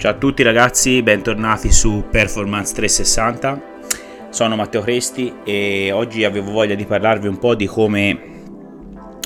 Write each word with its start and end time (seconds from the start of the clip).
Ciao 0.00 0.12
a 0.12 0.14
tutti 0.14 0.42
ragazzi, 0.42 1.02
bentornati 1.02 1.70
su 1.70 2.06
Performance 2.10 2.72
360. 2.72 3.62
Sono 4.30 4.56
Matteo 4.56 4.80
Cresti 4.80 5.30
e 5.44 5.92
oggi 5.92 6.24
avevo 6.24 6.52
voglia 6.52 6.74
di 6.74 6.86
parlarvi 6.86 7.28
un 7.28 7.38
po' 7.38 7.54
di 7.54 7.66
come 7.66 8.18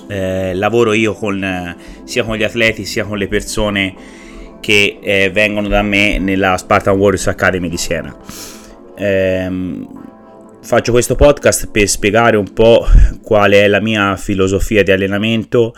eh, 0.08 0.52
lavoro 0.52 0.92
io 0.92 1.14
con, 1.14 1.76
sia 2.02 2.24
con 2.24 2.34
gli 2.34 2.42
atleti 2.42 2.84
sia 2.86 3.04
con 3.04 3.18
le 3.18 3.28
persone 3.28 3.94
che 4.58 4.98
eh, 5.00 5.30
vengono 5.30 5.68
da 5.68 5.82
me 5.82 6.18
nella 6.18 6.56
Spartan 6.56 6.96
Warriors 6.96 7.28
Academy 7.28 7.68
di 7.68 7.76
Siena. 7.76 8.12
Eh, 8.96 9.86
faccio 10.60 10.90
questo 10.90 11.14
podcast 11.14 11.70
per 11.70 11.86
spiegare 11.86 12.36
un 12.36 12.52
po' 12.52 12.84
qual 13.22 13.52
è 13.52 13.68
la 13.68 13.80
mia 13.80 14.16
filosofia 14.16 14.82
di 14.82 14.90
allenamento 14.90 15.72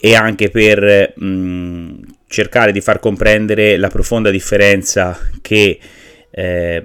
e 0.00 0.14
anche 0.14 0.48
per 0.48 1.12
mh, 1.16 2.05
cercare 2.28 2.72
di 2.72 2.80
far 2.80 2.98
comprendere 2.98 3.76
la 3.76 3.88
profonda 3.88 4.30
differenza 4.30 5.18
che 5.40 5.78
eh, 6.30 6.82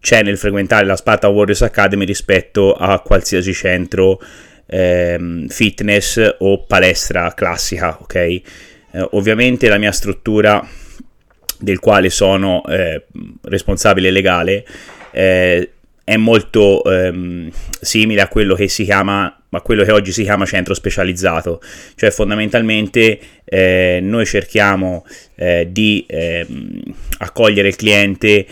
c'è 0.00 0.22
nel 0.22 0.38
frequentare 0.38 0.86
la 0.86 0.96
Spartan 0.96 1.32
Warriors 1.32 1.62
Academy 1.62 2.04
rispetto 2.04 2.72
a 2.74 3.00
qualsiasi 3.00 3.52
centro 3.52 4.20
eh, 4.66 5.44
fitness 5.48 6.36
o 6.38 6.64
palestra 6.64 7.32
classica, 7.34 7.98
ok? 8.00 8.14
Eh, 8.14 8.42
ovviamente 9.10 9.68
la 9.68 9.78
mia 9.78 9.92
struttura 9.92 10.66
del 11.58 11.80
quale 11.80 12.10
sono 12.10 12.64
eh, 12.66 13.04
responsabile 13.42 14.10
legale 14.10 14.64
eh, 15.10 15.72
è 16.08 16.16
molto 16.16 16.82
ehm, 16.84 17.50
simile 17.82 18.22
a 18.22 18.28
quello 18.28 18.54
che 18.54 18.66
si 18.66 18.84
chiama 18.84 19.30
a 19.50 19.60
quello 19.60 19.84
che 19.84 19.92
oggi 19.92 20.10
si 20.10 20.22
chiama 20.22 20.46
centro 20.46 20.72
specializzato, 20.72 21.60
cioè 21.96 22.10
fondamentalmente 22.10 23.18
eh, 23.44 23.98
noi 24.02 24.24
cerchiamo 24.24 25.04
eh, 25.34 25.68
di 25.70 26.04
eh, 26.06 26.46
accogliere 27.18 27.68
il 27.68 27.76
cliente 27.76 28.46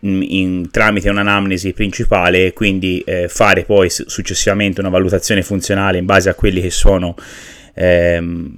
in, 0.00 0.24
in, 0.28 0.70
tramite 0.72 1.08
un'anamnesi 1.08 1.72
principale, 1.72 2.52
quindi 2.52 3.00
eh, 3.06 3.28
fare 3.28 3.64
poi 3.64 3.88
successivamente 3.90 4.80
una 4.80 4.90
valutazione 4.90 5.42
funzionale 5.42 5.98
in 5.98 6.04
base 6.04 6.28
a 6.28 6.34
quelli 6.34 6.60
che 6.60 6.70
sono 6.70 7.14
ehm, 7.74 8.56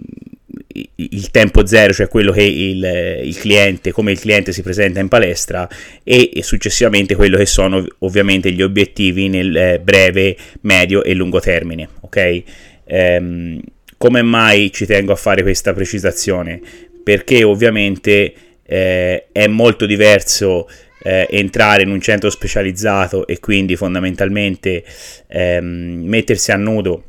il 0.96 1.30
tempo 1.30 1.66
zero, 1.66 1.92
cioè 1.92 2.08
quello 2.08 2.32
che 2.32 2.42
il, 2.42 3.22
il, 3.24 3.36
cliente, 3.38 3.92
come 3.92 4.12
il 4.12 4.20
cliente 4.20 4.52
si 4.52 4.62
presenta 4.62 5.00
in 5.00 5.08
palestra 5.08 5.68
e, 6.02 6.30
e, 6.34 6.42
successivamente 6.42 7.14
quello 7.14 7.36
che 7.36 7.46
sono 7.46 7.84
ovviamente 8.00 8.52
gli 8.52 8.62
obiettivi 8.62 9.28
nel 9.28 9.56
eh, 9.56 9.80
breve, 9.80 10.36
medio 10.62 11.02
e 11.02 11.14
lungo 11.14 11.40
termine. 11.40 11.88
Ok? 12.00 12.42
Ehm, 12.84 13.60
come 13.96 14.22
mai 14.22 14.72
ci 14.72 14.86
tengo 14.86 15.12
a 15.12 15.16
fare 15.16 15.42
questa 15.42 15.72
precisazione? 15.72 16.60
Perché 17.02 17.44
ovviamente 17.44 18.32
eh, 18.62 19.26
è 19.32 19.46
molto 19.46 19.86
diverso 19.86 20.68
eh, 21.02 21.26
entrare 21.30 21.82
in 21.82 21.90
un 21.90 22.00
centro 22.00 22.30
specializzato 22.30 23.26
e 23.26 23.40
quindi 23.40 23.76
fondamentalmente 23.76 24.84
ehm, 25.28 26.02
mettersi 26.04 26.52
a 26.52 26.56
nudo 26.56 27.04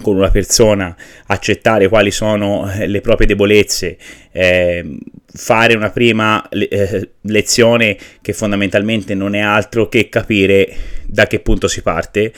con 0.00 0.16
una 0.16 0.30
persona, 0.30 0.96
accettare 1.26 1.88
quali 1.88 2.10
sono 2.10 2.70
eh, 2.72 2.86
le 2.86 3.00
proprie 3.00 3.26
debolezze, 3.26 3.96
eh, 4.32 4.98
fare 5.26 5.74
una 5.74 5.90
prima 5.90 6.48
eh, 6.48 7.10
lezione 7.22 7.96
che 8.20 8.32
fondamentalmente 8.32 9.14
non 9.14 9.34
è 9.34 9.40
altro 9.40 9.88
che 9.88 10.08
capire 10.08 10.74
da 11.06 11.26
che 11.26 11.40
punto 11.40 11.68
si 11.68 11.82
parte 11.82 12.32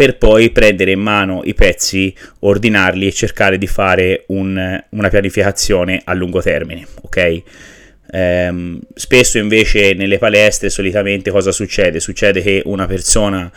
per 0.00 0.16
poi 0.16 0.48
prendere 0.48 0.92
in 0.92 1.00
mano 1.00 1.42
i 1.44 1.52
pezzi, 1.52 2.14
ordinarli 2.38 3.06
e 3.06 3.12
cercare 3.12 3.58
di 3.58 3.66
fare 3.66 4.24
un, 4.28 4.82
una 4.88 5.08
pianificazione 5.10 6.00
a 6.02 6.14
lungo 6.14 6.40
termine, 6.40 6.86
ok? 7.02 7.42
Um, 8.12 8.80
spesso 8.94 9.36
invece 9.36 9.92
nelle 9.92 10.16
palestre 10.16 10.70
solitamente 10.70 11.30
cosa 11.30 11.52
succede? 11.52 12.00
Succede 12.00 12.40
che 12.40 12.62
una 12.64 12.86
persona 12.86 13.52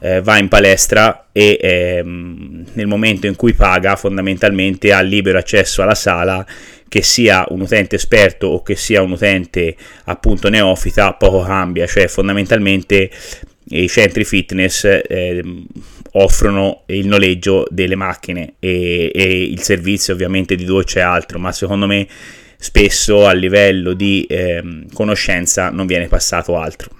eh, 0.00 0.20
va 0.20 0.38
in 0.38 0.48
palestra 0.48 1.28
e 1.32 1.58
ehm, 1.60 2.66
nel 2.72 2.86
momento 2.86 3.26
in 3.26 3.36
cui 3.36 3.54
paga 3.54 3.96
fondamentalmente 3.96 4.92
ha 4.92 5.00
libero 5.00 5.38
accesso 5.38 5.82
alla 5.82 5.94
sala 5.94 6.46
che 6.88 7.02
sia 7.02 7.44
un 7.50 7.60
utente 7.60 7.96
esperto 7.96 8.46
o 8.46 8.62
che 8.62 8.74
sia 8.74 9.02
un 9.02 9.12
utente 9.12 9.76
appunto 10.04 10.48
neofita 10.48 11.14
poco 11.14 11.42
cambia. 11.42 11.86
Cioè 11.86 12.08
fondamentalmente 12.08 13.10
i 13.70 13.88
centri 13.88 14.24
fitness 14.24 14.84
eh, 14.84 15.42
offrono 16.12 16.84
il 16.86 17.06
noleggio 17.06 17.66
delle 17.68 17.96
macchine 17.96 18.54
e, 18.58 19.10
e, 19.14 19.42
il 19.42 19.60
servizio 19.60 20.14
ovviamente 20.14 20.56
di 20.56 20.64
doccia 20.64 21.00
e 21.00 21.02
altro 21.02 21.38
ma 21.38 21.52
secondo 21.52 21.86
me 21.86 22.06
spesso 22.56 23.26
a 23.26 23.32
livello 23.32 23.92
di 23.92 24.24
eh, 24.28 24.84
conoscenza 24.92 25.70
non 25.70 25.86
viene 25.86 26.08
passato 26.08 26.56
altro. 26.56 26.90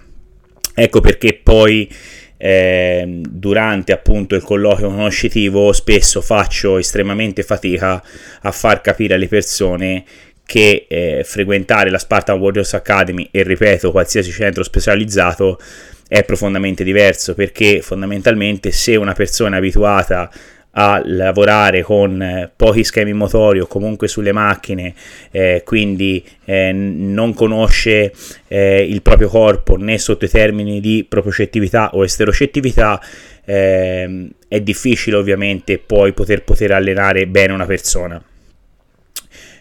Ecco 0.75 1.01
perché 1.01 1.41
poi 1.43 1.91
eh, 2.39 3.21
durante 3.29 3.93
appunto 3.93 4.37
il 4.37 4.43
colloquio 4.43 4.89
conoscitivo 4.89 5.73
spesso 5.73 6.21
faccio 6.21 6.79
estremamente 6.79 7.43
fatica 7.43 8.03
a 8.43 8.53
far 8.53 8.81
capire 8.81 9.15
alle 9.15 9.29
persone 9.29 10.05
che 10.47 10.87
eh, 10.89 11.25
frequentare 11.25 11.91
la 11.91 11.99
Spartan 11.99 12.39
Warriors 12.39 12.73
Academy 12.73 13.29
e 13.31 13.43
ripeto 13.43 13.91
qualsiasi 13.91 14.31
centro 14.31 14.63
specializzato 14.63 15.61
è 16.09 16.25
profondamente 16.25 16.85
diverso 16.85 17.35
perché 17.35 17.83
fondamentalmente 17.83 18.71
se 18.71 18.97
una 18.97 19.13
persona 19.13 19.57
è 19.57 19.59
abituata 19.59 20.31
a 20.81 21.03
lavorare 21.05 21.83
con 21.83 22.23
eh, 22.23 22.51
pochi 22.55 22.85
schemi 22.85 23.13
motori 23.13 23.59
o 23.59 23.67
comunque 23.67 24.07
sulle 24.07 24.31
macchine, 24.31 24.95
eh, 25.33 25.63
quindi 25.65 26.25
eh, 26.45 26.71
non 26.73 27.35
conosce 27.35 28.13
eh, 28.47 28.87
il 28.89 29.03
proprio 29.03 29.29
corpo 29.29 29.77
né 29.77 29.99
sotto 29.99 30.25
i 30.25 30.29
termini 30.29 30.79
di 30.79 31.05
propriocettività 31.09 31.91
o 31.95 32.05
esterocettività, 32.05 33.01
ehm, 33.45 34.31
è 34.47 34.61
difficile 34.61 35.17
ovviamente 35.17 35.79
poi 35.79 36.13
poter, 36.13 36.45
poter 36.45 36.71
allenare 36.71 37.27
bene 37.27 37.53
una 37.53 37.67
persona. 37.67 38.23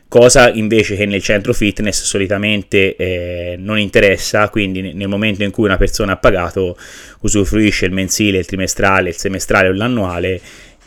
Cosa 0.10 0.50
invece 0.52 0.96
che 0.96 1.06
nel 1.06 1.22
centro 1.22 1.52
fitness 1.52 2.04
solitamente 2.04 2.96
eh, 2.96 3.56
non 3.58 3.78
interessa, 3.78 4.48
quindi 4.50 4.94
nel 4.94 5.10
momento 5.10 5.44
in 5.44 5.52
cui 5.52 5.66
una 5.66 5.76
persona 5.76 6.14
ha 6.14 6.18
pagato 6.18 6.78
usufruisce 7.22 7.88
il 7.88 7.92
mensile, 7.92 8.38
il 8.38 8.46
trimestrale, 8.46 9.10
il 9.10 9.18
semestrale 9.18 9.68
o 9.68 9.74
l'annuale 9.74 10.40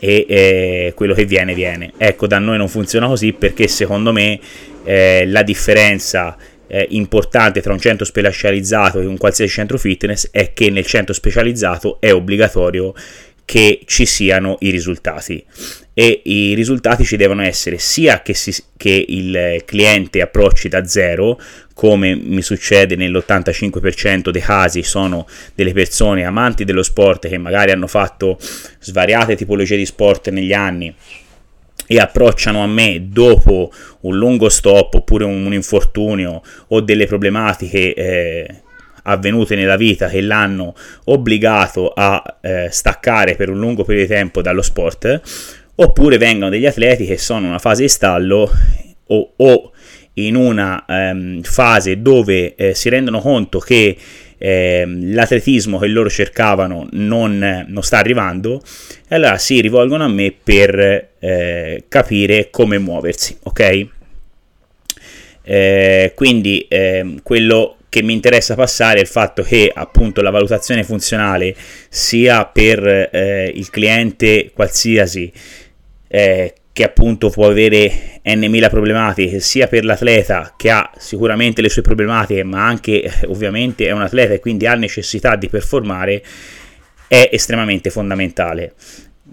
e 0.03 0.25
eh, 0.27 0.93
quello 0.95 1.13
che 1.13 1.25
viene 1.25 1.53
viene. 1.53 1.93
Ecco, 1.95 2.25
da 2.25 2.39
noi 2.39 2.57
non 2.57 2.67
funziona 2.67 3.05
così 3.05 3.33
perché 3.33 3.67
secondo 3.67 4.11
me 4.11 4.39
eh, 4.83 5.27
la 5.27 5.43
differenza 5.43 6.35
eh, 6.65 6.87
importante 6.89 7.61
tra 7.61 7.71
un 7.71 7.79
centro 7.79 8.03
specializzato 8.03 8.99
e 8.99 9.05
un 9.05 9.17
qualsiasi 9.17 9.51
centro 9.51 9.77
fitness 9.77 10.29
è 10.31 10.53
che 10.53 10.71
nel 10.71 10.87
centro 10.87 11.13
specializzato 11.13 11.97
è 11.99 12.11
obbligatorio 12.11 12.95
che 13.51 13.81
ci 13.83 14.05
siano 14.05 14.55
i 14.61 14.69
risultati. 14.69 15.43
E 15.93 16.21
i 16.23 16.53
risultati 16.53 17.03
ci 17.03 17.17
devono 17.17 17.41
essere 17.41 17.79
sia 17.79 18.21
che, 18.21 18.33
si, 18.33 18.55
che 18.77 19.05
il 19.05 19.63
cliente 19.65 20.21
approcci 20.21 20.69
da 20.69 20.85
zero 20.85 21.37
come 21.73 22.15
mi 22.15 22.41
succede 22.41 22.95
nell'85% 22.95 24.29
dei 24.29 24.41
casi 24.41 24.83
sono 24.83 25.27
delle 25.53 25.73
persone 25.73 26.23
amanti 26.23 26.63
dello 26.63 26.81
sport 26.81 27.27
che 27.27 27.37
magari 27.37 27.71
hanno 27.71 27.87
fatto 27.87 28.39
svariate 28.79 29.35
tipologie 29.35 29.75
di 29.75 29.85
sport 29.85 30.29
negli 30.29 30.53
anni 30.53 30.95
e 31.87 31.99
approcciano 31.99 32.63
a 32.63 32.67
me 32.67 33.07
dopo 33.09 33.69
un 34.01 34.15
lungo 34.15 34.47
stop 34.47 34.93
oppure 34.93 35.25
un, 35.25 35.53
infortunio 35.53 36.41
o 36.69 36.79
delle 36.79 37.05
problematiche 37.05 37.93
eh, 37.93 38.61
avvenute 39.03 39.55
nella 39.55 39.77
vita 39.77 40.07
che 40.07 40.21
l'hanno 40.21 40.73
obbligato 41.05 41.89
a 41.89 42.39
eh, 42.41 42.67
staccare 42.71 43.35
per 43.35 43.49
un 43.49 43.59
lungo 43.59 43.83
periodo 43.83 44.07
di 44.07 44.13
tempo 44.13 44.41
dallo 44.41 44.61
sport, 44.61 45.21
oppure 45.75 46.17
vengono 46.17 46.49
degli 46.49 46.65
atleti 46.65 47.05
che 47.05 47.17
sono 47.17 47.41
in 47.41 47.47
una 47.47 47.59
fase 47.59 47.83
di 47.83 47.89
stallo 47.89 48.49
o, 49.07 49.33
o 49.35 49.71
in 50.15 50.35
una 50.35 50.85
ehm, 50.87 51.41
fase 51.41 52.01
dove 52.01 52.55
eh, 52.55 52.75
si 52.75 52.89
rendono 52.89 53.19
conto 53.19 53.59
che 53.59 53.97
eh, 54.37 54.83
l'atletismo 54.85 55.77
che 55.77 55.87
loro 55.87 56.09
cercavano 56.09 56.87
non, 56.91 57.65
non, 57.67 57.83
sta 57.83 57.99
arrivando, 57.99 58.61
e 59.07 59.15
allora 59.15 59.37
si 59.37 59.61
rivolgono 59.61 60.03
a 60.03 60.07
me 60.07 60.33
per 60.43 61.09
eh, 61.19 61.83
capire 61.87 62.49
come 62.49 62.79
muoversi, 62.79 63.37
ok? 63.43 63.87
Eh, 65.43 66.13
quindi 66.15 66.65
ehm, 66.67 67.21
quello 67.21 67.77
che 67.91 68.01
mi 68.03 68.13
interessa 68.13 68.55
passare 68.55 68.99
è 68.99 69.01
il 69.01 69.07
fatto 69.07 69.43
che 69.43 69.69
appunto 69.71 70.21
la 70.21 70.29
valutazione 70.29 70.85
funzionale 70.85 71.53
sia 71.89 72.45
per 72.45 72.87
eh, 72.87 73.51
il 73.53 73.69
cliente 73.69 74.51
qualsiasi 74.53 75.29
eh, 76.07 76.53
che 76.71 76.83
appunto 76.85 77.29
può 77.29 77.49
avere 77.49 78.21
n 78.23 78.45
mila 78.47 78.69
problematiche 78.69 79.41
sia 79.41 79.67
per 79.67 79.83
l'atleta 79.83 80.53
che 80.55 80.69
ha 80.69 80.89
sicuramente 80.97 81.61
le 81.61 81.67
sue 81.67 81.81
problematiche 81.81 82.43
ma 82.43 82.65
anche 82.65 83.01
eh, 83.01 83.11
ovviamente 83.27 83.85
è 83.85 83.91
un 83.91 84.03
atleta 84.03 84.35
e 84.35 84.39
quindi 84.39 84.67
ha 84.67 84.75
necessità 84.75 85.35
di 85.35 85.49
performare 85.49 86.23
è 87.09 87.27
estremamente 87.29 87.89
fondamentale. 87.89 88.73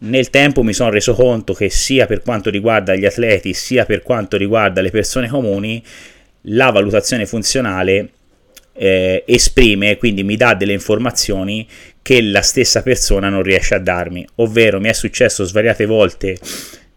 Nel 0.01 0.31
tempo 0.31 0.65
mi 0.65 0.73
sono 0.73 0.91
reso 0.91 1.15
conto 1.15 1.55
che 1.55 1.71
sia 1.71 2.07
per 2.07 2.23
quanto 2.23 2.51
riguarda 2.51 2.97
gli 2.97 3.05
atleti 3.07 3.55
sia 3.55 3.85
per 3.85 4.03
quanto 4.03 4.37
riguarda 4.37 4.81
le 4.81 4.91
persone 4.91 5.29
comuni 5.29 5.81
la 6.43 6.71
valutazione 6.71 7.25
funzionale 7.25 8.15
eh, 8.79 9.25
esprime, 9.27 9.97
quindi 9.97 10.23
mi 10.23 10.37
dà 10.37 10.55
delle 10.55 10.73
informazioni 10.73 11.67
che 12.01 12.23
la 12.23 12.43
stessa 12.43 12.83
persona 12.83 13.29
non 13.29 13.43
riesce 13.43 13.75
a 13.75 13.79
darmi, 13.79 14.27
ovvero 14.37 14.81
mi 14.81 14.89
è 14.89 14.93
successo 14.93 15.45
svariate 15.45 15.85
volte 15.85 16.37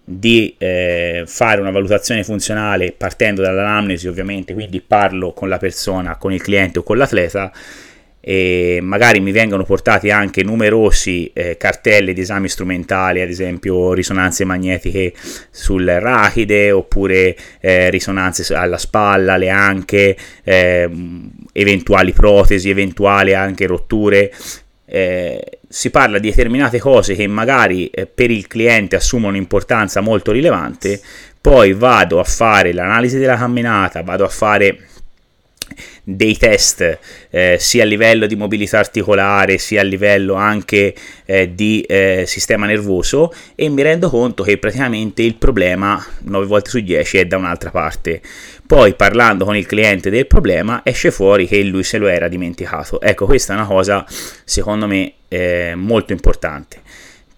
di 0.03 0.55
eh, 0.57 1.23
fare 1.25 1.61
una 1.61 1.71
valutazione 1.71 2.23
funzionale 2.23 2.93
partendo 2.95 3.41
dall'anamnesi 3.41 4.07
ovviamente, 4.07 4.53
quindi 4.53 4.81
parlo 4.81 5.33
con 5.33 5.49
la 5.49 5.57
persona, 5.57 6.17
con 6.17 6.31
il 6.31 6.41
cliente 6.41 6.79
o 6.79 6.83
con 6.83 6.97
l'atleta 6.97 7.51
e 8.23 8.79
magari 8.83 9.19
mi 9.19 9.31
vengono 9.31 9.63
portati 9.63 10.11
anche 10.11 10.43
numerosi 10.43 11.31
eh, 11.33 11.57
cartelli 11.57 12.13
di 12.13 12.21
esami 12.21 12.47
strumentali, 12.47 13.19
ad 13.19 13.29
esempio 13.29 13.93
risonanze 13.93 14.45
magnetiche 14.45 15.13
sul 15.49 15.85
rachide 15.85 16.71
oppure 16.71 17.35
eh, 17.59 17.89
risonanze 17.89 18.53
alla 18.53 18.77
spalla, 18.77 19.37
le 19.37 19.49
anche, 19.49 20.15
eh, 20.43 20.89
eventuali 21.51 22.13
protesi, 22.13 22.69
eventuali 22.69 23.33
anche 23.33 23.65
rotture. 23.65 24.31
Eh, 24.85 25.59
si 25.67 25.89
parla 25.89 26.19
di 26.19 26.29
determinate 26.29 26.77
cose 26.77 27.15
che 27.15 27.25
magari 27.25 27.87
eh, 27.87 28.05
per 28.05 28.29
il 28.29 28.45
cliente 28.45 28.97
assumono 28.97 29.29
un'importanza 29.29 30.01
molto 30.01 30.31
rilevante, 30.31 30.99
poi 31.39 31.73
vado 31.73 32.19
a 32.19 32.23
fare 32.23 32.71
l'analisi 32.71 33.17
della 33.17 33.37
camminata, 33.37 34.03
vado 34.03 34.25
a 34.25 34.29
fare 34.29 34.89
dei 36.15 36.37
test 36.37 36.99
eh, 37.29 37.57
sia 37.59 37.83
a 37.83 37.85
livello 37.85 38.25
di 38.25 38.35
mobilità 38.35 38.79
articolare 38.79 39.57
sia 39.57 39.81
a 39.81 39.83
livello 39.83 40.35
anche 40.35 40.93
eh, 41.25 41.53
di 41.53 41.81
eh, 41.81 42.23
sistema 42.27 42.65
nervoso 42.65 43.33
e 43.55 43.69
mi 43.69 43.81
rendo 43.81 44.09
conto 44.09 44.43
che 44.43 44.57
praticamente 44.57 45.21
il 45.21 45.35
problema 45.35 46.03
9 46.19 46.45
volte 46.45 46.69
su 46.69 46.79
10 46.79 47.17
è 47.17 47.25
da 47.25 47.37
un'altra 47.37 47.71
parte. 47.71 48.21
Poi 48.65 48.93
parlando 48.93 49.45
con 49.45 49.55
il 49.55 49.65
cliente 49.65 50.09
del 50.09 50.27
problema 50.27 50.81
esce 50.83 51.11
fuori 51.11 51.45
che 51.47 51.61
lui 51.63 51.83
se 51.83 51.97
lo 51.97 52.07
era 52.07 52.27
dimenticato. 52.27 53.01
Ecco 53.01 53.25
questa 53.25 53.53
è 53.53 53.55
una 53.57 53.65
cosa 53.65 54.05
secondo 54.45 54.87
me 54.87 55.13
eh, 55.27 55.73
molto 55.75 56.13
importante 56.13 56.79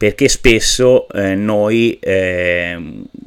perché 0.04 0.28
spesso 0.28 1.08
eh, 1.10 1.34
noi 1.34 1.98
eh, 2.02 2.78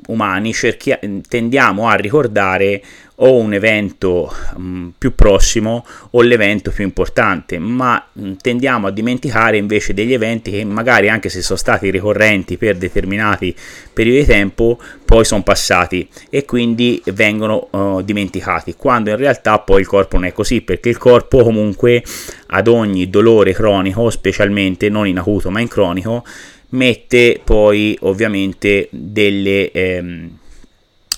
umani 0.08 0.52
cerchia- 0.52 0.98
tendiamo 1.26 1.88
a 1.88 1.94
ricordare 1.94 2.82
o 3.16 3.36
un 3.36 3.54
evento 3.54 4.32
mh, 4.56 4.62
mm, 4.62 4.88
più 4.98 5.14
prossimo 5.14 5.86
o 6.10 6.22
l'evento 6.22 6.70
più 6.70 6.84
importante, 6.84 7.58
ma 7.58 8.04
mh, 8.12 8.26
mm, 8.26 8.32
tendiamo 8.40 8.88
a 8.88 8.90
dimenticare 8.90 9.56
invece 9.56 9.94
degli 9.94 10.12
eventi 10.12 10.50
che 10.50 10.64
magari 10.64 11.08
anche 11.08 11.28
se 11.28 11.40
sono 11.40 11.58
stati 11.58 11.90
ricorrenti 11.90 12.56
per 12.56 12.76
determinati 12.76 13.54
periodi 13.92 14.18
di 14.20 14.26
tempo, 14.26 14.78
poi 15.04 15.24
sono 15.24 15.42
passati 15.42 16.06
e 16.28 16.44
quindi 16.44 17.02
vengono 17.06 17.68
uh, 17.70 18.02
dimenticati, 18.02 18.74
quando 18.74 19.10
in 19.10 19.16
realtà 19.16 19.58
poi 19.60 19.80
il 19.80 19.86
corpo 19.86 20.16
non 20.16 20.26
è 20.26 20.32
così, 20.32 20.60
perché 20.60 20.88
il 20.88 20.98
corpo 20.98 21.42
comunque 21.42 22.02
ad 22.48 22.68
ogni 22.68 23.08
dolore 23.08 23.52
cronico, 23.52 24.10
specialmente 24.10 24.88
non 24.88 25.06
in 25.06 25.18
acuto 25.18 25.50
ma 25.50 25.60
in 25.60 25.68
cronico, 25.68 26.24
mette 26.70 27.40
poi 27.42 27.96
ovviamente 28.02 28.88
delle, 28.90 29.70
ehm, 29.70 30.30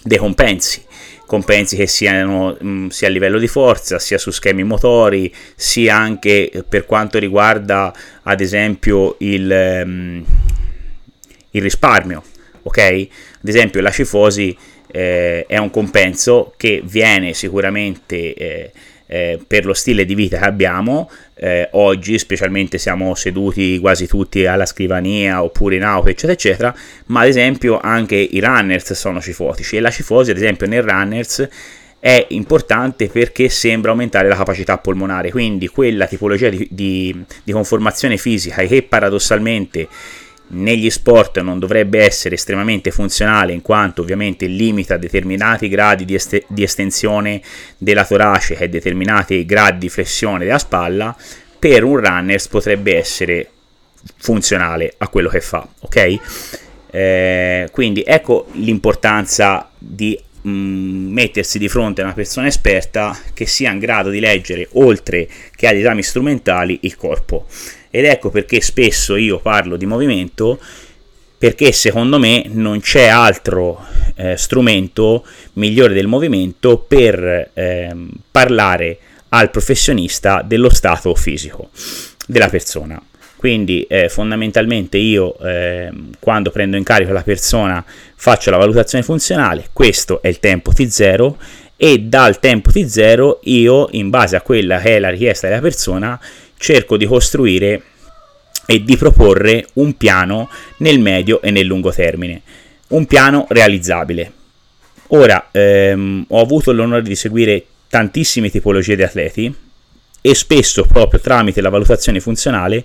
dei 0.04 0.18
compensi 0.18 0.84
compensi 1.28 1.76
che 1.76 1.86
siano 1.86 2.56
mh, 2.58 2.68
mm, 2.68 2.86
sia 2.88 3.06
a 3.06 3.10
livello 3.10 3.38
di 3.38 3.46
forza, 3.46 3.98
sia 3.98 4.16
su 4.16 4.30
schemi 4.30 4.64
motori, 4.64 5.32
sia 5.54 5.94
anche 5.94 6.64
per 6.66 6.86
quanto 6.86 7.18
riguarda 7.18 7.94
ad 8.22 8.40
esempio 8.40 9.16
il, 9.18 9.82
um, 9.84 10.24
il 11.50 11.62
risparmio. 11.62 12.24
Ok? 12.62 12.78
Ad 12.78 13.48
esempio 13.48 13.82
la 13.82 13.90
cifosi 13.90 14.56
eh, 14.90 15.44
è 15.46 15.58
un 15.58 15.70
compenso 15.70 16.54
che 16.56 16.80
viene 16.82 17.34
sicuramente 17.34 18.34
eh, 18.34 18.72
eh, 19.06 19.38
per 19.46 19.66
lo 19.66 19.74
stile 19.74 20.06
di 20.06 20.14
vita 20.14 20.38
che 20.38 20.44
abbiamo. 20.44 21.10
Eh, 21.40 21.68
oggi, 21.72 22.18
specialmente, 22.18 22.78
siamo 22.78 23.14
seduti 23.14 23.78
quasi 23.78 24.06
tutti 24.06 24.44
alla 24.46 24.66
scrivania 24.66 25.42
oppure 25.42 25.76
in 25.76 25.84
auto, 25.84 26.08
eccetera, 26.08 26.32
eccetera. 26.32 26.74
Ma 27.06 27.20
ad 27.20 27.28
esempio, 27.28 27.78
anche 27.80 28.16
i 28.16 28.40
runners 28.40 28.92
sono 28.94 29.20
cifotici 29.20 29.76
e 29.76 29.80
la 29.80 29.90
cifosi, 29.90 30.30
ad 30.30 30.36
esempio, 30.36 30.66
nel 30.66 30.82
runners 30.82 31.48
è 32.00 32.26
importante 32.30 33.08
perché 33.08 33.48
sembra 33.48 33.90
aumentare 33.90 34.28
la 34.28 34.36
capacità 34.36 34.78
polmonare, 34.78 35.30
quindi 35.30 35.66
quella 35.66 36.06
tipologia 36.06 36.48
di, 36.48 36.66
di, 36.70 37.24
di 37.42 37.52
conformazione 37.52 38.16
fisica 38.16 38.62
che 38.62 38.82
paradossalmente 38.82 39.88
negli 40.48 40.88
sport 40.90 41.40
non 41.40 41.58
dovrebbe 41.58 42.02
essere 42.02 42.36
estremamente 42.36 42.90
funzionale 42.90 43.52
in 43.52 43.62
quanto 43.62 44.02
ovviamente 44.02 44.46
limita 44.46 44.96
determinati 44.96 45.68
gradi 45.68 46.04
di, 46.04 46.14
est- 46.14 46.44
di 46.46 46.62
estensione 46.62 47.40
della 47.76 48.04
torace 48.04 48.56
e 48.56 48.68
determinati 48.68 49.44
gradi 49.44 49.78
di 49.78 49.88
flessione 49.88 50.44
della 50.44 50.58
spalla, 50.58 51.14
per 51.58 51.84
un 51.84 51.96
runner 51.96 52.40
potrebbe 52.48 52.96
essere 52.96 53.50
funzionale 54.16 54.94
a 54.98 55.08
quello 55.08 55.28
che 55.28 55.40
fa, 55.40 55.66
ok? 55.80 56.18
Eh, 56.90 57.68
quindi 57.70 58.02
ecco 58.06 58.46
l'importanza 58.52 59.70
di 59.76 60.18
mh, 60.42 60.50
mm, 60.50 61.12
mettersi 61.12 61.58
di 61.58 61.68
fronte 61.68 62.00
a 62.00 62.04
una 62.04 62.14
persona 62.14 62.46
esperta 62.46 63.16
che 63.34 63.46
sia 63.46 63.70
in 63.70 63.78
grado 63.78 64.08
di 64.08 64.20
leggere 64.20 64.68
oltre 64.72 65.28
che 65.54 65.66
agli 65.66 65.80
esami 65.80 66.02
strumentali 66.02 66.78
il 66.82 66.96
corpo 66.96 67.46
ed 67.90 68.04
ecco 68.04 68.30
perché 68.30 68.60
spesso 68.60 69.16
io 69.16 69.38
parlo 69.38 69.76
di 69.76 69.86
movimento 69.86 70.58
perché 71.38 71.70
secondo 71.70 72.18
me 72.18 72.44
non 72.48 72.80
c'è 72.80 73.06
altro 73.06 73.80
eh, 74.16 74.36
strumento 74.36 75.24
migliore 75.54 75.94
del 75.94 76.08
movimento 76.08 76.78
per 76.78 77.50
eh, 77.54 77.96
parlare 78.30 78.98
al 79.30 79.50
professionista 79.50 80.42
dello 80.42 80.68
stato 80.68 81.14
fisico 81.14 81.70
della 82.26 82.48
persona. 82.48 83.00
Quindi 83.36 83.82
eh, 83.82 84.08
fondamentalmente 84.08 84.98
io 84.98 85.38
ehm, 85.38 86.10
quando 86.18 86.50
prendo 86.50 86.76
in 86.76 86.82
carico 86.82 87.12
la 87.12 87.22
persona 87.22 87.84
faccio 87.86 88.50
la 88.50 88.56
valutazione 88.56 89.04
funzionale, 89.04 89.68
questo 89.72 90.20
è 90.20 90.26
il 90.26 90.40
tempo 90.40 90.72
T0 90.72 91.34
e 91.76 92.00
dal 92.00 92.40
tempo 92.40 92.70
T0 92.70 93.38
io 93.42 93.88
in 93.92 94.10
base 94.10 94.34
a 94.34 94.40
quella 94.40 94.80
che 94.80 94.96
è 94.96 94.98
la 94.98 95.10
richiesta 95.10 95.46
della 95.46 95.60
persona 95.60 96.18
cerco 96.58 96.96
di 96.96 97.06
costruire 97.06 97.82
e 98.66 98.84
di 98.84 98.96
proporre 98.98 99.66
un 99.74 99.96
piano 99.96 100.50
nel 100.78 101.00
medio 101.00 101.40
e 101.40 101.50
nel 101.50 101.64
lungo 101.64 101.90
termine, 101.90 102.42
un 102.88 103.06
piano 103.06 103.46
realizzabile. 103.48 104.32
Ora, 105.08 105.48
ehm, 105.50 106.26
ho 106.28 106.40
avuto 106.40 106.72
l'onore 106.72 107.02
di 107.02 107.16
seguire 107.16 107.64
tantissime 107.88 108.50
tipologie 108.50 108.96
di 108.96 109.02
atleti 109.02 109.54
e 110.20 110.34
spesso 110.34 110.84
proprio 110.84 111.20
tramite 111.20 111.62
la 111.62 111.70
valutazione 111.70 112.20
funzionale 112.20 112.84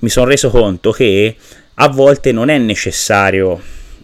mi 0.00 0.08
sono 0.08 0.26
reso 0.26 0.50
conto 0.50 0.90
che 0.90 1.36
a 1.74 1.88
volte 1.88 2.32
non 2.32 2.50
è 2.50 2.58
necessario 2.58 3.60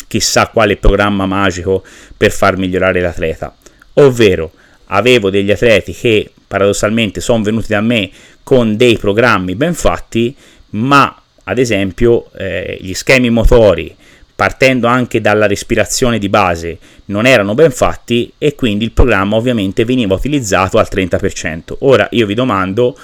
chissà 0.07 0.47
quale 0.47 0.77
programma 0.77 1.27
magico 1.27 1.85
per 2.17 2.33
far 2.33 2.57
migliorare 2.57 3.01
l'atleta, 3.01 3.55
ovvero 3.95 4.53
avevo 4.87 5.29
degli 5.29 5.51
atleti 5.51 5.93
che 5.93 6.31
paradossalmente 6.49 7.21
sono 7.21 7.43
venuti 7.43 7.69
da 7.69 7.81
me 7.81 8.11
con 8.43 8.76
dei 8.76 8.99
programmi 8.99 9.55
ben 9.55 9.75
fatti, 9.75 10.35
ma 10.71 11.14
ad 11.45 11.59
esempio 11.59 12.31
eh, 12.37 12.78
gli 12.81 12.95
schemi 12.95 13.31
motori 13.31 13.95
partendo 14.35 14.87
anche 14.87 15.21
dalla 15.21 15.47
respirazione 15.47 16.19
di 16.19 16.28
base 16.28 16.78
non 17.07 17.26
erano 17.26 17.55
ben 17.55 17.73
fatti 17.73 18.33
e 18.38 18.55
quindi 18.55 18.85
il 18.85 18.93
programma 18.93 19.35
ovviamente 19.35 19.85
veniva 19.85 20.14
utilizzato 20.14 20.78
al 20.78 20.87
30%. 20.88 21.75
Ora 21.81 22.07
io 22.12 22.25
vi 22.25 22.35
domando 22.35 22.97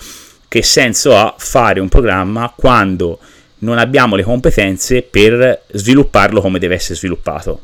che 0.46 0.62
senso 0.62 1.16
ha 1.16 1.34
fare 1.36 1.80
un 1.80 1.88
programma 1.88 2.52
quando 2.54 3.18
non 3.58 3.78
abbiamo 3.78 4.14
le 4.14 4.22
competenze 4.22 5.02
per 5.02 5.64
svilupparlo 5.72 6.40
come 6.40 6.60
deve 6.60 6.76
essere 6.76 6.94
sviluppato. 6.94 7.62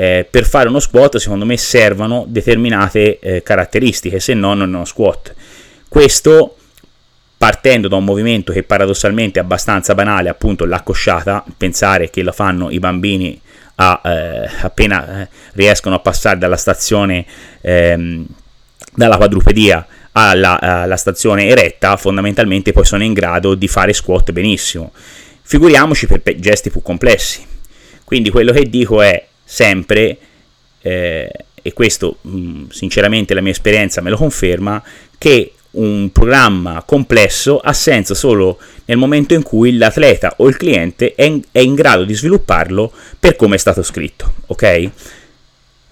Eh, 0.00 0.26
per 0.30 0.46
fare 0.46 0.66
uno 0.66 0.80
squat 0.80 1.18
secondo 1.18 1.44
me 1.44 1.58
servono 1.58 2.24
determinate 2.26 3.18
eh, 3.18 3.42
caratteristiche, 3.42 4.18
se 4.18 4.32
no 4.32 4.54
non 4.54 4.72
è 4.72 4.74
uno 4.74 4.86
squat. 4.86 5.34
Questo 5.88 6.56
partendo 7.36 7.86
da 7.86 7.96
un 7.96 8.04
movimento 8.04 8.50
che 8.50 8.62
paradossalmente 8.62 9.38
è 9.38 9.42
abbastanza 9.42 9.94
banale, 9.94 10.30
appunto 10.30 10.64
l'accosciata, 10.64 11.44
pensare 11.54 12.08
che 12.08 12.22
lo 12.22 12.32
fanno 12.32 12.70
i 12.70 12.78
bambini 12.78 13.38
a, 13.74 14.00
eh, 14.02 14.48
appena 14.62 15.20
eh, 15.20 15.28
riescono 15.52 15.96
a 15.96 15.98
passare 15.98 16.38
dalla 16.38 16.56
stazione, 16.56 17.26
ehm, 17.60 18.24
dalla 18.94 19.18
quadrupedia 19.18 19.86
alla, 20.12 20.58
alla, 20.60 20.96
stazione 20.96 21.46
eretta, 21.46 21.98
fondamentalmente 21.98 22.72
poi 22.72 22.86
sono 22.86 23.04
in 23.04 23.12
grado 23.12 23.54
di 23.54 23.68
fare 23.68 23.92
squat 23.92 24.32
benissimo. 24.32 24.92
Figuriamoci 25.42 26.06
per 26.06 26.22
gesti 26.36 26.70
più 26.70 26.80
complessi. 26.80 27.44
Quindi 28.02 28.30
quello 28.30 28.52
che 28.52 28.64
dico 28.64 29.02
è 29.02 29.28
sempre, 29.50 30.16
eh, 30.80 31.30
e 31.60 31.72
questo 31.72 32.18
mh, 32.20 32.68
sinceramente 32.68 33.34
la 33.34 33.40
mia 33.40 33.50
esperienza 33.50 34.00
me 34.00 34.10
lo 34.10 34.16
conferma, 34.16 34.80
che 35.18 35.52
un 35.72 36.10
programma 36.12 36.82
complesso 36.86 37.58
ha 37.58 37.72
senso 37.72 38.14
solo 38.14 38.58
nel 38.86 38.96
momento 38.96 39.34
in 39.34 39.42
cui 39.42 39.76
l'atleta 39.76 40.34
o 40.38 40.48
il 40.48 40.56
cliente 40.56 41.14
è 41.14 41.24
in, 41.24 41.42
è 41.50 41.58
in 41.58 41.74
grado 41.74 42.04
di 42.04 42.14
svilupparlo 42.14 42.92
per 43.18 43.34
come 43.34 43.56
è 43.56 43.58
stato 43.58 43.82
scritto, 43.82 44.34
ok? 44.46 44.90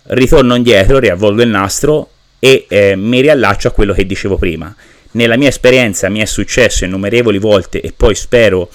Ritorno 0.05 0.55
indietro, 0.55 0.99
riavvolgo 0.99 1.43
il 1.43 1.49
nastro, 1.49 2.11
e 2.39 2.67
eh, 2.69 2.95
mi 2.95 3.21
riallaccio 3.21 3.67
a 3.69 3.73
quello 3.73 3.93
che 3.93 4.07
dicevo 4.07 4.37
prima. 4.37 4.73
Nella 5.13 5.37
mia 5.37 5.49
esperienza 5.49 6.09
mi 6.09 6.21
è 6.21 6.27
successo 6.27 6.85
innumerevoli 6.85 7.39
volte 7.39 7.81
e 7.81 7.93
poi 7.93 8.15
spero 8.15 8.71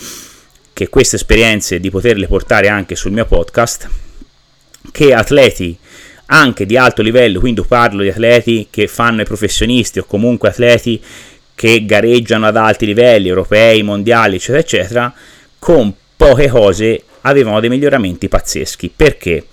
che 0.73 0.89
queste 0.89 1.15
esperienze 1.15 1.79
di 1.79 1.89
poterle 1.89 2.27
portare 2.27 2.67
anche 2.67 2.95
sul 2.95 3.11
mio 3.11 3.25
podcast, 3.25 3.87
che 4.91 5.13
atleti 5.13 5.77
anche 6.27 6.65
di 6.65 6.77
alto 6.77 7.01
livello, 7.01 7.39
quindi 7.39 7.61
parlo 7.61 8.01
di 8.01 8.09
atleti 8.09 8.67
che 8.69 8.87
fanno 8.87 9.21
i 9.21 9.25
professionisti 9.25 9.99
o 9.99 10.05
comunque 10.05 10.49
atleti 10.49 11.01
che 11.55 11.85
gareggiano 11.85 12.47
ad 12.47 12.57
alti 12.57 12.85
livelli, 12.85 13.27
europei, 13.27 13.83
mondiali, 13.83 14.35
eccetera, 14.35 14.59
eccetera, 14.59 15.13
con 15.59 15.93
poche 16.17 16.47
cose 16.47 17.03
avevano 17.21 17.59
dei 17.59 17.69
miglioramenti 17.69 18.27
pazzeschi. 18.27 18.91
Perché? 18.95 19.45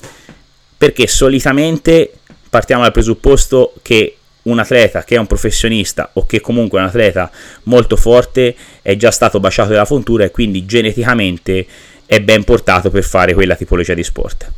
Perché 0.76 1.06
solitamente 1.06 2.12
partiamo 2.48 2.82
dal 2.82 2.92
presupposto 2.92 3.74
che 3.82 4.16
un 4.42 4.58
atleta 4.58 5.04
che 5.04 5.16
è 5.16 5.18
un 5.18 5.26
professionista 5.26 6.10
o 6.14 6.24
che 6.24 6.40
comunque 6.40 6.78
è 6.78 6.82
un 6.82 6.88
atleta 6.88 7.30
molto 7.64 7.96
forte 7.96 8.56
è 8.80 8.96
già 8.96 9.10
stato 9.10 9.38
baciato 9.38 9.70
dalla 9.70 9.84
fontura 9.84 10.24
e 10.24 10.30
quindi 10.30 10.64
geneticamente 10.64 11.66
è 12.06 12.20
ben 12.20 12.42
portato 12.42 12.90
per 12.90 13.04
fare 13.04 13.34
quella 13.34 13.54
tipologia 13.54 13.94
di 13.94 14.02
sport. 14.02 14.50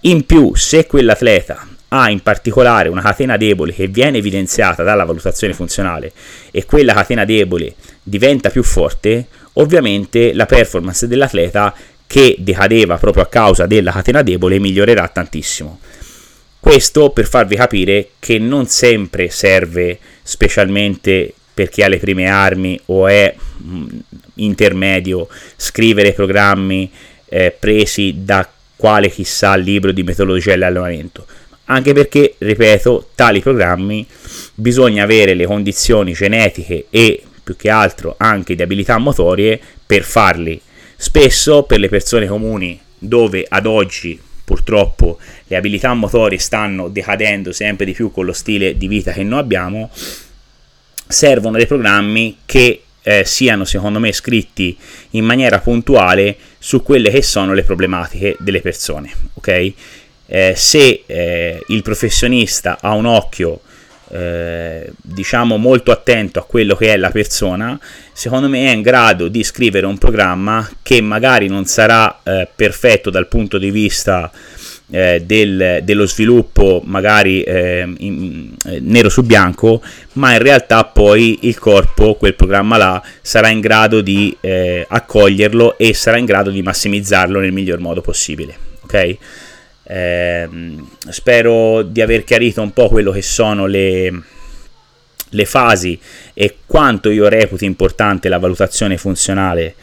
In 0.00 0.24
più, 0.24 0.54
se 0.54 0.86
quell'atleta 0.86 1.66
ha 1.88 2.10
in 2.10 2.20
particolare 2.20 2.88
una 2.88 3.00
catena 3.00 3.36
debole 3.36 3.72
che 3.72 3.86
viene 3.86 4.18
evidenziata 4.18 4.82
dalla 4.82 5.04
valutazione 5.04 5.54
funzionale 5.54 6.12
e 6.50 6.64
quella 6.64 6.92
catena 6.92 7.24
debole 7.24 7.74
diventa 8.02 8.50
più 8.50 8.62
forte, 8.62 9.26
ovviamente 9.54 10.32
la 10.32 10.46
performance 10.46 11.06
dell'atleta 11.06 11.74
che 12.06 12.36
decadeva 12.38 12.98
proprio 12.98 13.24
a 13.24 13.28
causa 13.28 13.66
della 13.66 13.92
catena 13.92 14.22
debole 14.22 14.58
migliorerà 14.58 15.08
tantissimo. 15.08 15.80
Questo 16.60 17.10
per 17.10 17.26
farvi 17.26 17.56
capire 17.56 18.10
che 18.18 18.38
non 18.38 18.66
sempre 18.66 19.30
serve 19.30 19.98
specialmente 20.22 21.32
per 21.54 21.68
chi 21.68 21.82
ha 21.82 21.88
le 21.88 21.98
prime 21.98 22.26
armi 22.28 22.78
o 22.86 23.06
è 23.06 23.34
mh, 23.34 23.86
intermedio 24.34 25.28
scrivere 25.56 26.12
programmi 26.12 26.90
eh, 27.28 27.56
presi 27.58 28.16
da 28.18 28.48
quale 28.76 29.10
chissà 29.10 29.56
libro 29.56 29.92
di 29.92 30.02
metodologia 30.02 30.50
dell'allenamento. 30.50 31.26
Anche 31.64 31.92
perché, 31.92 32.34
ripeto, 32.38 33.10
tali 33.14 33.40
programmi 33.40 34.06
bisogna 34.54 35.02
avere 35.02 35.34
le 35.34 35.46
condizioni 35.46 36.12
genetiche 36.12 36.86
e 36.90 37.22
più 37.42 37.56
che 37.56 37.70
altro 37.70 38.14
anche 38.18 38.54
di 38.54 38.62
abilità 38.62 38.98
motorie 38.98 39.58
per 39.84 40.02
farli. 40.02 40.60
Spesso 40.96 41.64
per 41.64 41.80
le 41.80 41.88
persone 41.88 42.26
comuni 42.26 42.80
dove 42.98 43.44
ad 43.48 43.66
oggi 43.66 44.20
purtroppo 44.44 45.18
le 45.48 45.56
abilità 45.56 45.92
motorie 45.92 46.38
stanno 46.38 46.88
decadendo 46.88 47.52
sempre 47.52 47.84
di 47.84 47.92
più 47.92 48.12
con 48.12 48.24
lo 48.24 48.32
stile 48.32 48.76
di 48.76 48.86
vita 48.86 49.10
che 49.10 49.24
noi 49.24 49.40
abbiamo, 49.40 49.90
servono 51.08 51.56
dei 51.56 51.66
programmi 51.66 52.38
che 52.46 52.82
eh, 53.08 53.24
siano 53.24 53.64
secondo 53.64 54.00
me 54.00 54.12
scritti 54.12 54.76
in 55.10 55.24
maniera 55.24 55.60
puntuale 55.60 56.36
su 56.58 56.82
quelle 56.82 57.08
che 57.08 57.22
sono 57.22 57.54
le 57.54 57.62
problematiche 57.62 58.34
delle 58.40 58.60
persone, 58.60 59.12
ok? 59.34 59.72
Eh, 60.26 60.54
se 60.56 61.04
eh, 61.06 61.62
il 61.68 61.82
professionista 61.82 62.78
ha 62.80 62.94
un 62.94 63.06
occhio 63.06 63.60
eh, 64.08 64.90
diciamo 64.96 65.56
molto 65.56 65.92
attento 65.92 66.40
a 66.40 66.44
quello 66.44 66.74
che 66.74 66.94
è 66.94 66.96
la 66.96 67.10
persona, 67.10 67.78
secondo 68.12 68.48
me 68.48 68.66
è 68.66 68.74
in 68.74 68.82
grado 68.82 69.28
di 69.28 69.44
scrivere 69.44 69.86
un 69.86 69.98
programma 69.98 70.68
che 70.82 71.00
magari 71.00 71.46
non 71.46 71.64
sarà 71.64 72.22
eh, 72.24 72.48
perfetto 72.52 73.10
dal 73.10 73.28
punto 73.28 73.56
di 73.56 73.70
vista 73.70 74.32
eh, 74.90 75.22
del, 75.24 75.80
dello 75.82 76.06
sviluppo 76.06 76.80
magari 76.84 77.42
eh, 77.42 77.92
in, 77.98 78.54
eh, 78.66 78.78
nero 78.80 79.08
su 79.08 79.22
bianco, 79.22 79.82
ma 80.12 80.32
in 80.32 80.38
realtà 80.38 80.84
poi 80.84 81.40
il 81.42 81.58
corpo, 81.58 82.14
quel 82.14 82.34
programma 82.34 82.76
là, 82.76 83.02
sarà 83.20 83.48
in 83.48 83.60
grado 83.60 84.00
di 84.00 84.36
eh, 84.40 84.86
accoglierlo 84.88 85.76
e 85.78 85.94
sarà 85.94 86.18
in 86.18 86.24
grado 86.24 86.50
di 86.50 86.62
massimizzarlo 86.62 87.40
nel 87.40 87.52
miglior 87.52 87.80
modo 87.80 88.00
possibile. 88.00 88.56
Ok? 88.82 89.16
Eh, 89.88 90.48
spero 91.10 91.82
di 91.82 92.00
aver 92.00 92.24
chiarito 92.24 92.60
un 92.60 92.72
po' 92.72 92.88
quello 92.88 93.12
che 93.12 93.22
sono 93.22 93.66
le, 93.66 94.22
le 95.30 95.44
fasi 95.44 95.98
e 96.34 96.58
quanto 96.66 97.10
io 97.10 97.28
reputi 97.28 97.64
importante 97.64 98.28
la 98.28 98.38
valutazione 98.38 98.96
funzionale 98.96 99.74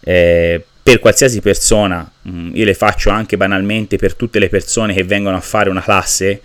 eh, 0.00 0.64
per 0.82 0.98
qualsiasi 0.98 1.40
persona, 1.40 2.10
mm, 2.28 2.50
io 2.54 2.64
le 2.64 2.74
faccio 2.74 3.10
anche 3.10 3.36
banalmente 3.36 3.96
per 3.96 4.14
tutte 4.14 4.38
le 4.38 4.48
persone 4.48 4.94
che 4.94 5.04
vengono 5.04 5.36
a 5.36 5.40
fare 5.40 5.70
una 5.70 5.82
classe, 5.82 6.40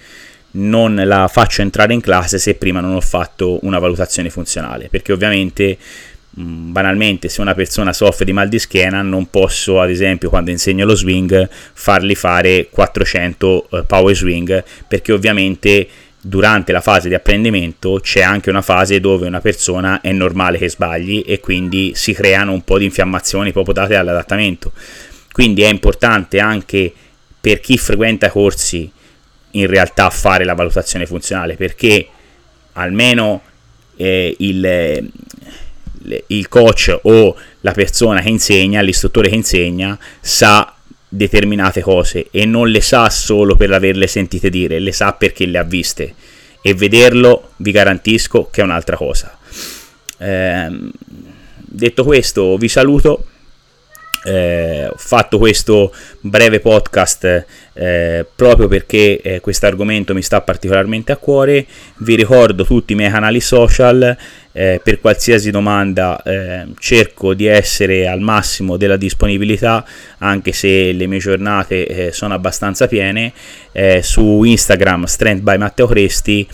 non 0.51 0.95
la 1.03 1.27
faccio 1.27 1.61
entrare 1.61 1.93
in 1.93 2.01
classe 2.01 2.37
se 2.37 2.55
prima 2.55 2.79
non 2.79 2.93
ho 2.93 3.01
fatto 3.01 3.59
una 3.63 3.79
valutazione 3.79 4.29
funzionale, 4.29 4.89
perché 4.89 5.11
ovviamente 5.11 5.77
mm, 6.39 6.71
banalmente 6.71 7.29
se 7.29 7.41
una 7.41 7.55
persona 7.55 7.93
soffre 7.93 8.25
di 8.25 8.33
mal 8.33 8.47
di 8.47 8.59
schiena 8.59 9.01
non 9.01 9.27
posso 9.29 9.81
ad 9.81 9.89
esempio 9.89 10.29
quando 10.29 10.51
insegno 10.51 10.85
lo 10.85 10.95
swing 10.95 11.49
fargli 11.73 12.13
fare 12.13 12.69
400 12.69 13.69
eh, 13.69 13.83
power 13.85 14.15
swing 14.15 14.63
perché 14.87 15.11
ovviamente 15.13 15.87
durante 16.27 16.73
la 16.73 16.81
fase 16.81 17.07
di 17.07 17.15
apprendimento 17.15 17.99
c'è 18.01 18.21
anche 18.21 18.49
una 18.49 18.61
fase 18.61 18.99
dove 18.99 19.27
una 19.27 19.39
persona 19.39 20.01
è 20.01 20.11
normale 20.11 20.57
che 20.57 20.69
sbagli 20.69 21.23
e 21.25 21.39
quindi 21.39 21.93
si 21.95 22.13
creano 22.13 22.51
un 22.51 22.63
po' 22.63 22.77
di 22.77 22.85
infiammazioni 22.85 23.53
proprio 23.53 23.73
date 23.73 23.93
dall'adattamento. 23.93 24.73
Quindi 25.31 25.61
è 25.61 25.69
importante 25.69 26.39
anche 26.39 26.93
per 27.39 27.61
chi 27.61 27.77
frequenta 27.77 28.29
corsi 28.29 28.91
in 29.51 29.67
realtà 29.67 30.09
fare 30.09 30.43
la 30.43 30.53
valutazione 30.53 31.05
funzionale 31.05 31.55
perché 31.55 32.07
almeno 32.73 33.41
eh, 33.95 34.35
il, 34.39 35.09
il 36.27 36.47
coach 36.49 36.99
o 37.03 37.35
la 37.61 37.71
persona 37.71 38.19
che 38.19 38.29
insegna, 38.29 38.81
l'istruttore 38.81 39.29
che 39.29 39.35
insegna, 39.35 39.97
sa 40.19 40.76
determinate 41.17 41.81
cose 41.81 42.27
e 42.31 42.45
non 42.45 42.69
le 42.69 42.81
sa 42.81 43.09
solo 43.09 43.55
per 43.55 43.71
averle 43.71 44.07
sentite 44.07 44.49
dire, 44.49 44.79
le 44.79 44.91
sa 44.91 45.13
perché 45.13 45.45
le 45.45 45.57
ha 45.57 45.63
viste 45.63 46.13
e 46.61 46.73
vederlo 46.73 47.51
vi 47.57 47.71
garantisco 47.71 48.49
che 48.51 48.61
è 48.61 48.63
un'altra 48.63 48.95
cosa. 48.95 49.37
Eh, 50.17 50.67
detto 51.57 52.03
questo, 52.03 52.57
vi 52.57 52.67
saluto. 52.67 53.25
Eh, 54.25 54.87
ho 54.87 54.97
fatto 54.97 55.37
questo 55.37 55.93
breve 56.19 56.59
podcast 56.59 57.45
eh, 57.71 58.25
proprio 58.35 58.67
perché 58.67 59.21
eh, 59.21 59.39
questo 59.39 59.67
argomento 59.67 60.13
mi 60.13 60.21
sta 60.21 60.41
particolarmente 60.41 61.11
a 61.11 61.17
cuore. 61.17 61.65
Vi 61.97 62.15
ricordo 62.15 62.65
tutti 62.65 62.93
i 62.93 62.95
miei 62.95 63.11
canali 63.11 63.39
social. 63.39 64.17
Eh, 64.59 64.81
per 64.83 64.99
qualsiasi 64.99 65.51
domanda 65.51 66.19
eh, 66.23 66.65
cerco 66.79 67.35
di 67.35 67.45
essere 67.45 68.07
al 68.07 68.21
massimo 68.21 68.75
della 68.75 68.97
disponibilità, 68.97 69.85
anche 70.17 70.51
se 70.51 70.93
le 70.93 71.05
mie 71.05 71.19
giornate 71.19 71.85
eh, 71.85 72.11
sono 72.11 72.33
abbastanza 72.33 72.87
piene. 72.87 73.31
su 74.01 74.41
Instagram, 74.43 75.03
Strength 75.03 75.43
by 75.43 75.57
Matteo 75.57 75.85
Cresti. 75.85 76.47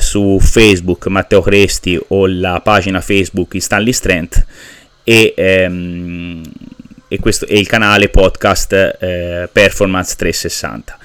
su 0.00 0.38
Facebook 0.40 1.06
Matteo 1.06 1.40
Cresti 1.40 1.98
o 2.08 2.26
la 2.26 2.60
pagina 2.60 3.00
Facebook 3.00 3.56
Stanley 3.60 3.92
Strength 3.92 4.44
e 5.04 5.32
ehm, 5.36 6.42
e, 7.08 7.18
questo, 7.18 7.46
e 7.46 7.58
il 7.58 7.66
canale 7.66 8.10
podcast 8.10 8.72
eh, 8.72 9.48
Performance 9.50 10.14
360. 10.16 10.97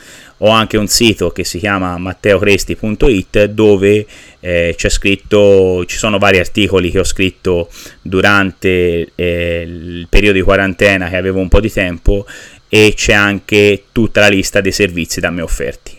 Ho 0.45 0.49
anche 0.49 0.75
un 0.75 0.87
sito 0.87 1.31
che 1.31 1.45
si 1.45 1.57
chiama 1.57 1.97
matteocresti.it 1.97 3.45
dove 3.45 4.05
eh, 4.41 4.73
c'è 4.77 4.89
scritto, 4.89 5.85
ci 5.85 5.97
sono 5.97 6.17
vari 6.17 6.39
articoli 6.39 6.91
che 6.91 6.99
ho 6.99 7.05
scritto 7.05 7.69
durante 8.01 9.11
eh, 9.15 9.61
il 9.65 10.07
periodo 10.09 10.37
di 10.37 10.43
quarantena 10.43 11.07
che 11.07 11.15
avevo 11.15 11.39
un 11.39 11.47
po' 11.47 11.61
di 11.61 11.71
tempo 11.71 12.25
e 12.67 12.91
c'è 12.93 13.13
anche 13.13 13.85
tutta 13.93 14.19
la 14.19 14.27
lista 14.27 14.59
dei 14.59 14.73
servizi 14.73 15.21
da 15.21 15.29
me 15.29 15.41
offerti. 15.41 15.97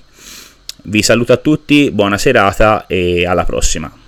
Vi 0.82 1.02
saluto 1.02 1.32
a 1.32 1.38
tutti, 1.38 1.90
buona 1.90 2.18
serata 2.18 2.86
e 2.86 3.24
alla 3.24 3.44
prossima. 3.44 4.03